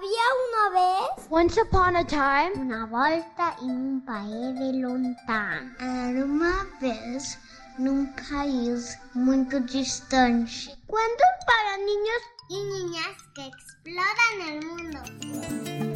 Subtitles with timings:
[0.00, 5.74] Había una vez Once upon a time, una volta en un país de lontano.
[5.78, 7.38] Era uma vez
[7.78, 10.74] num país muito distante.
[10.86, 15.89] Cuentos para niños y niñas que exploran el mundo.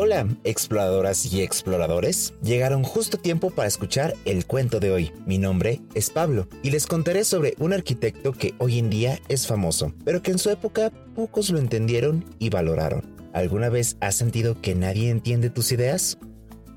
[0.00, 2.32] Hola, exploradoras y exploradores.
[2.40, 5.10] Llegaron justo a tiempo para escuchar el cuento de hoy.
[5.26, 9.48] Mi nombre es Pablo y les contaré sobre un arquitecto que hoy en día es
[9.48, 13.02] famoso, pero que en su época pocos lo entendieron y valoraron.
[13.32, 16.16] ¿Alguna vez has sentido que nadie entiende tus ideas?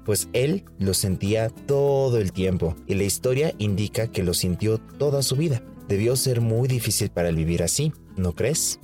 [0.03, 5.21] Pues él lo sentía todo el tiempo y la historia indica que lo sintió toda
[5.21, 5.61] su vida.
[5.87, 8.79] Debió ser muy difícil para él vivir así, ¿no crees?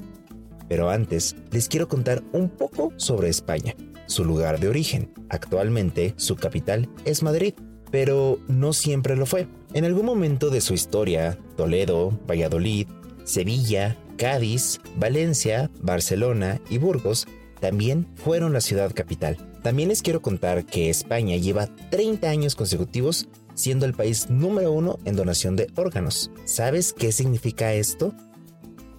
[0.69, 3.73] Pero antes, les quiero contar un poco sobre España,
[4.07, 5.13] su lugar de origen.
[5.29, 7.53] Actualmente, su capital es Madrid,
[7.91, 9.47] pero no siempre lo fue.
[9.73, 12.87] En algún momento de su historia, Toledo, Valladolid,
[13.23, 17.27] Sevilla, Cádiz, Valencia, Barcelona y Burgos
[17.59, 19.37] también fueron la ciudad capital.
[19.63, 24.99] También les quiero contar que España lleva 30 años consecutivos siendo el país número uno
[25.05, 26.31] en donación de órganos.
[26.45, 28.13] ¿Sabes qué significa esto?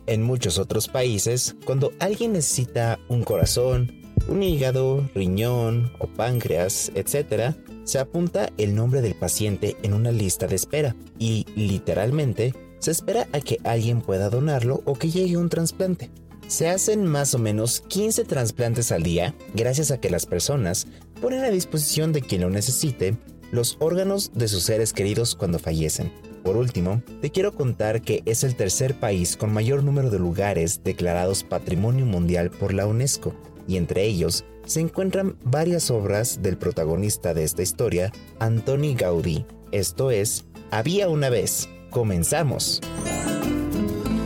[0.07, 3.93] En muchos otros países, cuando alguien necesita un corazón,
[4.29, 10.47] un hígado, riñón o páncreas, etc., se apunta el nombre del paciente en una lista
[10.47, 15.49] de espera y, literalmente, se espera a que alguien pueda donarlo o que llegue un
[15.49, 16.11] trasplante.
[16.47, 20.87] Se hacen más o menos 15 trasplantes al día gracias a que las personas
[21.21, 23.17] ponen a disposición de quien lo necesite
[23.51, 26.13] los órganos de sus seres queridos cuando fallecen.
[26.43, 30.83] Por último, te quiero contar que es el tercer país con mayor número de lugares
[30.85, 33.35] declarados Patrimonio Mundial por la UNESCO,
[33.69, 39.47] y entre ellos se encuentran varias obras del protagonista de esta historia, Antoni Gaudí.
[39.71, 41.69] Esto es, Había una vez.
[41.91, 42.81] Comenzamos.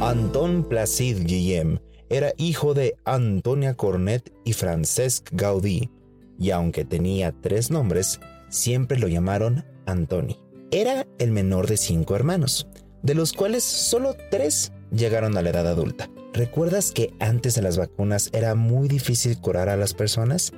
[0.00, 5.90] Anton Placid Guillem era hijo de Antonia Cornet y Francesc Gaudí,
[6.38, 10.40] y aunque tenía tres nombres, siempre lo llamaron Antoni.
[10.72, 12.66] Era el menor de cinco hermanos,
[13.02, 16.10] de los cuales solo tres llegaron a la edad adulta.
[16.34, 20.52] ¿Recuerdas que antes de las vacunas era muy difícil curar a las personas?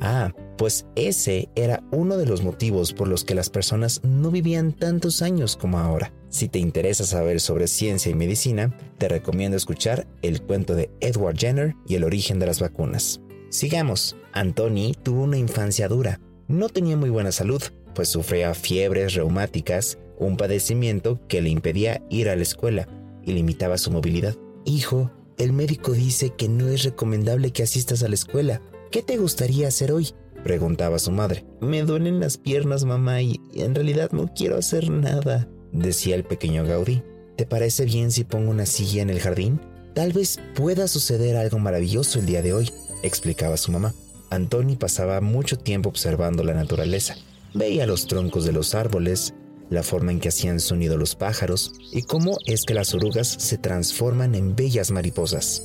[0.00, 4.72] Ah, pues ese era uno de los motivos por los que las personas no vivían
[4.72, 6.12] tantos años como ahora.
[6.28, 11.38] Si te interesa saber sobre ciencia y medicina, te recomiendo escuchar el cuento de Edward
[11.38, 13.20] Jenner y el origen de las vacunas.
[13.50, 14.16] Sigamos.
[14.32, 16.20] Anthony tuvo una infancia dura.
[16.48, 17.62] No tenía muy buena salud,
[17.94, 22.88] pues sufría fiebres reumáticas, un padecimiento que le impedía ir a la escuela
[23.22, 24.34] y limitaba su movilidad.
[24.64, 28.60] Hijo, el médico dice que no es recomendable que asistas a la escuela.
[28.90, 30.10] ¿Qué te gustaría hacer hoy?
[30.44, 31.44] preguntaba su madre.
[31.60, 36.64] Me duelen las piernas, mamá, y en realidad no quiero hacer nada, decía el pequeño
[36.64, 37.02] Gaudí.
[37.36, 39.60] ¿Te parece bien si pongo una silla en el jardín?
[39.94, 42.70] Tal vez pueda suceder algo maravilloso el día de hoy,
[43.02, 43.94] explicaba su mamá.
[44.30, 47.16] Antoni pasaba mucho tiempo observando la naturaleza.
[47.52, 49.34] Veía los troncos de los árboles,
[49.70, 53.56] la forma en que hacían sonido los pájaros y cómo es que las orugas se
[53.56, 55.62] transforman en bellas mariposas.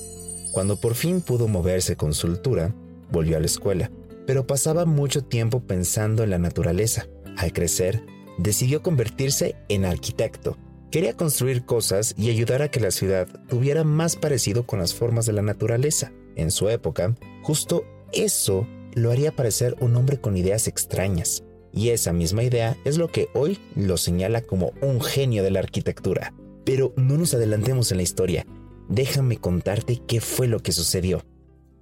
[0.51, 2.73] Cuando por fin pudo moverse con soltura,
[3.11, 3.91] volvió a la escuela,
[4.25, 7.07] pero pasaba mucho tiempo pensando en la naturaleza.
[7.38, 8.03] Al crecer,
[8.38, 10.57] decidió convertirse en arquitecto.
[10.91, 15.25] Quería construir cosas y ayudar a que la ciudad tuviera más parecido con las formas
[15.25, 16.13] de la naturaleza.
[16.35, 17.83] En su época, justo
[18.13, 21.43] eso lo haría parecer un hombre con ideas extrañas.
[21.75, 25.59] Y esa misma idea es lo que hoy lo señala como un genio de la
[25.59, 26.33] arquitectura.
[26.63, 28.47] Pero no nos adelantemos en la historia.
[28.87, 31.23] Déjame contarte qué fue lo que sucedió.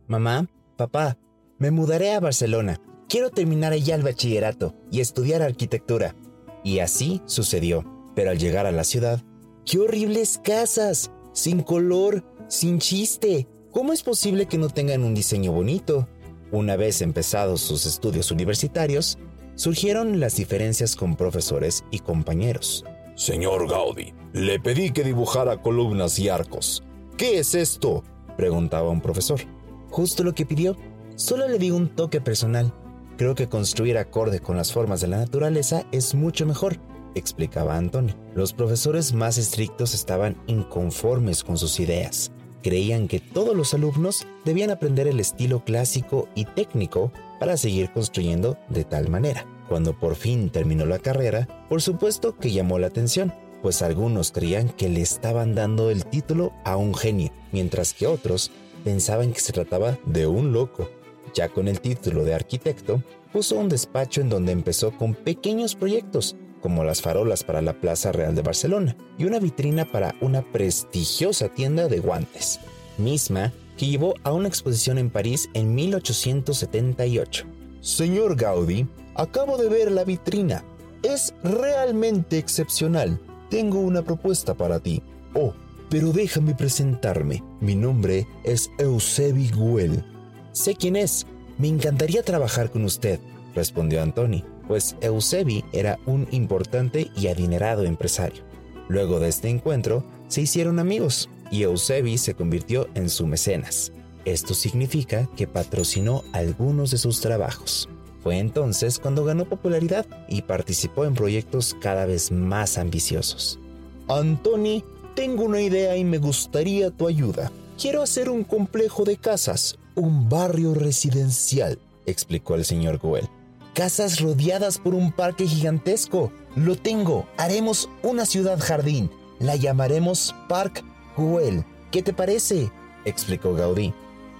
[0.07, 1.19] Mamá, papá,
[1.59, 2.81] me mudaré a Barcelona.
[3.07, 6.15] Quiero terminar allá el bachillerato y estudiar arquitectura.
[6.63, 7.85] Y así sucedió.
[8.15, 9.21] Pero al llegar a la ciudad,
[9.63, 11.11] ¡qué horribles casas!
[11.33, 13.47] Sin color, sin chiste.
[13.71, 16.07] ¿Cómo es posible que no tengan un diseño bonito?
[16.51, 19.17] Una vez empezados sus estudios universitarios,
[19.55, 22.85] surgieron las diferencias con profesores y compañeros.
[23.15, 26.83] Señor Gaudí, le pedí que dibujara columnas y arcos.
[27.17, 28.03] ¿Qué es esto?
[28.37, 29.41] Preguntaba un profesor.
[29.89, 30.75] Justo lo que pidió.
[31.15, 32.73] Solo le di un toque personal.
[33.17, 36.79] Creo que construir acorde con las formas de la naturaleza es mucho mejor,
[37.13, 38.15] explicaba Anthony.
[38.33, 42.31] Los profesores más estrictos estaban inconformes con sus ideas.
[42.63, 47.11] Creían que todos los alumnos debían aprender el estilo clásico y técnico
[47.43, 49.45] para seguir construyendo de tal manera.
[49.67, 54.69] Cuando por fin terminó la carrera, por supuesto que llamó la atención, pues algunos creían
[54.69, 58.49] que le estaban dando el título a un genio, mientras que otros
[58.85, 60.89] pensaban que se trataba de un loco.
[61.33, 63.03] Ya con el título de arquitecto,
[63.33, 68.13] puso un despacho en donde empezó con pequeños proyectos, como las farolas para la Plaza
[68.13, 72.61] Real de Barcelona y una vitrina para una prestigiosa tienda de guantes,
[72.97, 77.45] misma que llevó a una exposición en París en 1878.
[77.81, 80.63] Señor Gaudí, acabo de ver la vitrina.
[81.01, 83.19] Es realmente excepcional.
[83.49, 85.01] Tengo una propuesta para ti.
[85.33, 85.53] Oh,
[85.89, 87.43] pero déjame presentarme.
[87.59, 90.03] Mi nombre es Eusebi Guel.
[90.51, 91.25] Sé quién es.
[91.57, 93.19] Me encantaría trabajar con usted,
[93.53, 98.43] respondió Antoni pues Eusebi era un importante y adinerado empresario.
[98.87, 103.91] Luego de este encuentro, se hicieron amigos y Eusebi se convirtió en su mecenas.
[104.25, 107.89] Esto significa que patrocinó algunos de sus trabajos.
[108.21, 113.59] Fue entonces cuando ganó popularidad y participó en proyectos cada vez más ambiciosos.
[114.07, 114.83] Antoni,
[115.15, 117.51] tengo una idea y me gustaría tu ayuda.
[117.77, 123.27] Quiero hacer un complejo de casas, un barrio residencial, explicó el señor Goel
[123.73, 126.31] casas rodeadas por un parque gigantesco.
[126.55, 129.09] Lo tengo, haremos una ciudad jardín.
[129.39, 130.83] La llamaremos Park
[131.17, 131.63] Güell.
[131.91, 132.71] ¿Qué te parece?
[133.05, 133.93] explicó Gaudí.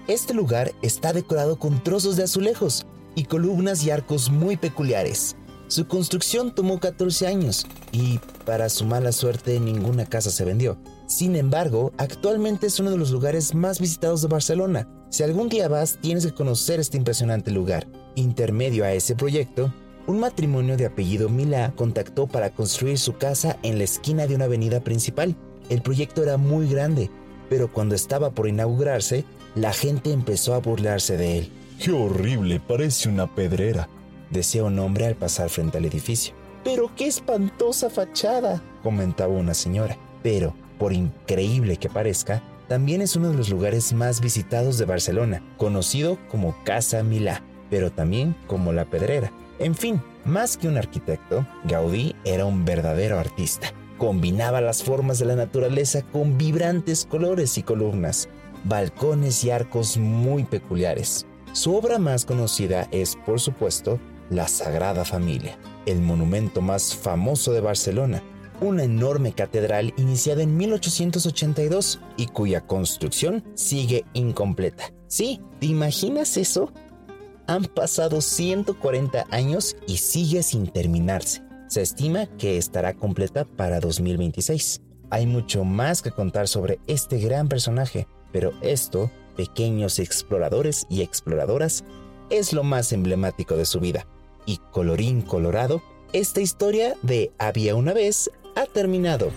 [0.06, 5.36] Este lugar está decorado con trozos de azulejos y columnas y arcos muy peculiares.
[5.68, 10.76] Su construcción tomó 14 años y, para su mala suerte, ninguna casa se vendió.
[11.06, 14.88] Sin embargo, actualmente es uno de los lugares más visitados de Barcelona.
[15.08, 17.86] Si algún día vas, tienes que conocer este impresionante lugar.
[18.14, 19.72] Intermedio a ese proyecto,
[20.06, 24.44] un matrimonio de apellido Milá contactó para construir su casa en la esquina de una
[24.44, 25.34] avenida principal.
[25.70, 27.10] El proyecto era muy grande,
[27.48, 29.24] pero cuando estaba por inaugurarse,
[29.54, 31.52] la gente empezó a burlarse de él.
[31.82, 32.60] ¡Qué horrible!
[32.60, 33.88] Parece una pedrera,
[34.30, 36.34] decía un hombre al pasar frente al edificio.
[36.64, 39.96] Pero qué espantosa fachada, comentaba una señora.
[40.22, 45.42] Pero, por increíble que parezca, también es uno de los lugares más visitados de Barcelona,
[45.58, 49.30] conocido como Casa Milá, pero también como La Pedrera.
[49.58, 53.72] En fin, más que un arquitecto, Gaudí era un verdadero artista.
[53.98, 58.28] Combinaba las formas de la naturaleza con vibrantes colores y columnas,
[58.64, 61.26] balcones y arcos muy peculiares.
[61.52, 64.00] Su obra más conocida es, por supuesto,
[64.30, 65.56] la Sagrada Familia,
[65.86, 68.22] el monumento más famoso de Barcelona,
[68.60, 74.92] una enorme catedral iniciada en 1882 y cuya construcción sigue incompleta.
[75.06, 76.72] Sí, ¿te imaginas eso?
[77.46, 81.43] Han pasado 140 años y sigue sin terminarse.
[81.66, 84.82] Se estima que estará completa para 2026.
[85.10, 91.84] Hay mucho más que contar sobre este gran personaje, pero esto, pequeños exploradores y exploradoras,
[92.30, 94.06] es lo más emblemático de su vida.
[94.46, 95.82] Y colorín colorado,
[96.12, 99.30] esta historia de Había una vez ha terminado.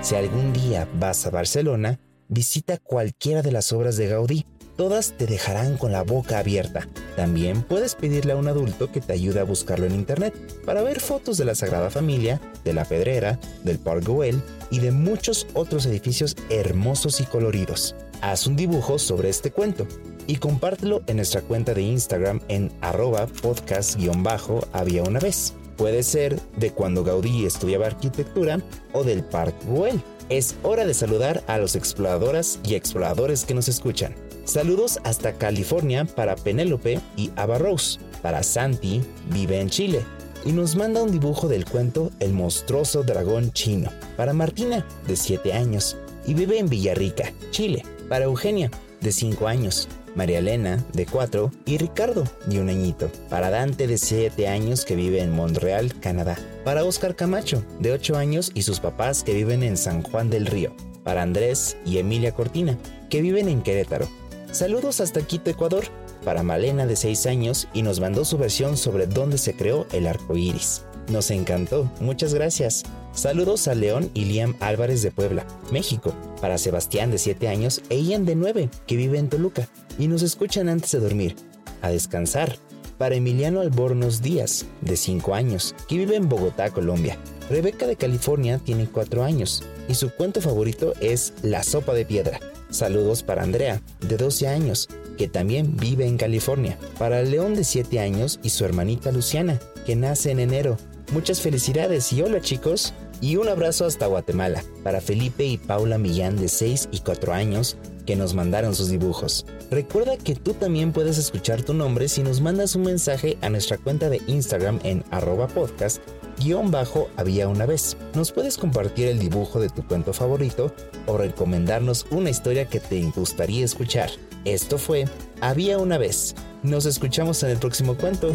[0.00, 4.46] Si algún día vas a Barcelona, visita cualquiera de las obras de Gaudí.
[4.80, 6.88] Todas te dejarán con la boca abierta.
[7.14, 10.32] También puedes pedirle a un adulto que te ayude a buscarlo en internet
[10.64, 14.90] para ver fotos de la Sagrada Familia, de la Pedrera, del Parc Güell y de
[14.90, 17.94] muchos otros edificios hermosos y coloridos.
[18.22, 19.86] Haz un dibujo sobre este cuento
[20.26, 25.52] y compártelo en nuestra cuenta de Instagram en arroba podcast-había una vez.
[25.76, 28.62] Puede ser de cuando Gaudí estudiaba arquitectura
[28.94, 30.00] o del Park Güell.
[30.30, 34.14] Es hora de saludar a los exploradoras y exploradores que nos escuchan.
[34.44, 37.98] Saludos hasta California para Penélope y Ava Rose.
[38.22, 40.04] Para Santi, vive en Chile.
[40.44, 43.90] Y nos manda un dibujo del cuento El monstruoso dragón chino.
[44.16, 47.84] Para Martina, de 7 años, y vive en Villarrica, Chile.
[48.08, 48.70] Para Eugenia,
[49.00, 49.88] de 5 años.
[50.14, 53.10] María Elena, de 4, y Ricardo, de un añito.
[53.28, 56.36] Para Dante, de 7 años, que vive en Montreal, Canadá.
[56.64, 60.46] Para Oscar Camacho, de 8 años, y sus papás, que viven en San Juan del
[60.46, 60.74] Río.
[61.04, 62.76] Para Andrés y Emilia Cortina,
[63.08, 64.08] que viven en Querétaro.
[64.52, 65.84] Saludos hasta Quito, Ecuador.
[66.24, 70.06] Para Malena, de 6 años, y nos mandó su versión sobre dónde se creó el
[70.08, 70.82] arco iris.
[71.08, 72.82] Nos encantó, muchas gracias.
[73.14, 76.14] Saludos a León y Liam Álvarez de Puebla, México.
[76.40, 80.22] Para Sebastián de 7 años e Ian de 9, que vive en Toluca y nos
[80.22, 81.36] escuchan antes de dormir.
[81.80, 82.56] A descansar.
[82.98, 87.16] Para Emiliano Albornoz Díaz, de 5 años, que vive en Bogotá, Colombia.
[87.48, 92.40] Rebeca de California tiene 4 años y su cuento favorito es La sopa de piedra.
[92.70, 96.78] Saludos para Andrea, de 12 años, que también vive en California.
[96.98, 100.76] Para León de 7 años y su hermanita Luciana, que nace en enero.
[101.12, 102.94] Muchas felicidades y hola chicos.
[103.20, 107.76] Y un abrazo hasta Guatemala para Felipe y Paula Millán de 6 y 4 años
[108.06, 109.44] que nos mandaron sus dibujos.
[109.70, 113.76] Recuerda que tú también puedes escuchar tu nombre si nos mandas un mensaje a nuestra
[113.76, 116.00] cuenta de Instagram en arroba podcast
[116.40, 117.96] guion bajo había una vez.
[118.14, 120.74] Nos puedes compartir el dibujo de tu cuento favorito
[121.06, 124.10] o recomendarnos una historia que te gustaría escuchar.
[124.44, 125.04] Esto fue
[125.40, 126.34] Había una vez.
[126.62, 128.34] Nos escuchamos en el próximo cuento.